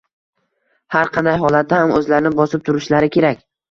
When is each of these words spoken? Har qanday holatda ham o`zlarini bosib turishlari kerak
Har 0.95 1.13
qanday 1.19 1.39
holatda 1.45 1.81
ham 1.85 1.97
o`zlarini 2.01 2.37
bosib 2.43 2.69
turishlari 2.69 3.17
kerak 3.19 3.51